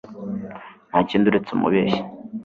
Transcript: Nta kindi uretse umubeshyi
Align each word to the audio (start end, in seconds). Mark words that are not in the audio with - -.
Nta 0.89 0.99
kindi 1.09 1.25
uretse 1.27 1.49
umubeshyi 1.53 2.01